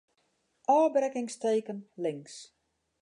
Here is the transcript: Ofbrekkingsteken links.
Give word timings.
Ofbrekkingsteken 0.77 1.77
links. 1.95 2.35